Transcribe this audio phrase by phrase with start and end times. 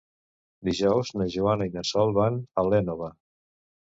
[0.69, 3.13] Dijous na Joana i na Sol van a l'Énova.